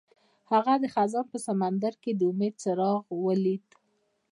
هغه 0.51 0.73
د 0.83 0.85
خزان 0.93 1.25
په 1.31 1.37
سمندر 1.47 1.93
کې 2.03 2.11
د 2.15 2.21
امید 2.31 2.53
څراغ 2.63 3.01
ولید. 3.25 3.65